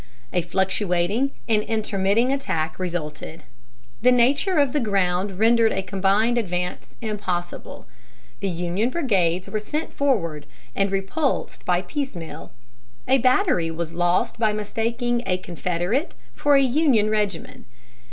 A 0.33 0.41
fluctuating 0.41 1.29
and 1.47 1.61
intermitting 1.61 2.31
attack 2.33 2.79
resulted. 2.79 3.43
The 4.01 4.11
nature 4.11 4.57
of 4.57 4.73
the 4.73 4.79
ground 4.79 5.37
rendered 5.37 5.71
a 5.71 5.83
combined 5.83 6.39
advance 6.39 6.95
impossible. 7.03 7.85
The 8.39 8.49
Union 8.49 8.89
brigades 8.89 9.47
were 9.47 9.59
sent 9.59 9.93
forward 9.93 10.47
and 10.75 10.89
repulsed 10.91 11.65
by 11.65 11.83
piecemeal. 11.83 12.51
A 13.07 13.19
battery 13.19 13.69
was 13.69 13.93
lost 13.93 14.39
by 14.39 14.53
mistaking 14.53 15.21
a 15.27 15.37
Confederate 15.37 16.15
for 16.33 16.55
a 16.55 16.63
Union 16.63 17.11
regiment. 17.11 17.67